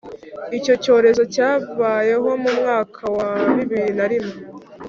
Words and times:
icyo 0.57 0.73
cyorezo 0.83 1.23
cyabayeho 1.33 2.29
mu 2.43 2.51
myaka 2.59 3.03
ya 3.15 3.31
bibiri 3.57 3.91
narimwe 3.97 4.35